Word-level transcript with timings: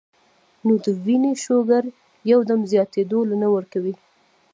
نو 0.65 0.73
د 0.83 0.85
وينې 1.05 1.33
شوګر 1.43 1.83
يو 2.31 2.39
دم 2.49 2.61
زياتېدو 2.71 3.19
له 3.29 3.35
نۀ 3.41 3.47
ورکوي- 3.55 3.93